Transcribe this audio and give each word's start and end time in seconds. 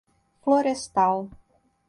Florestal 0.41 1.29